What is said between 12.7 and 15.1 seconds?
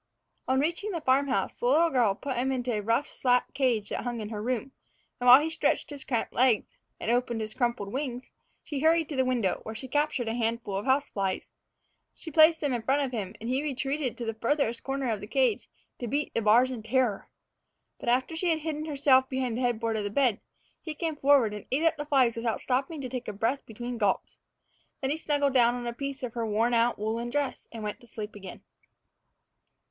in front of him, and he retreated to the farthest corner